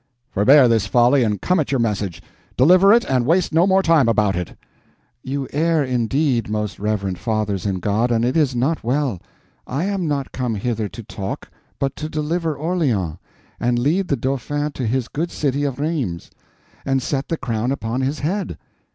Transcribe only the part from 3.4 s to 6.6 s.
no more time about it." "You err indeed,